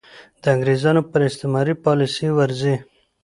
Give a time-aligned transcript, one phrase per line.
[0.41, 2.75] د انګرېزانو پر استعماري پالیسۍ ورځي.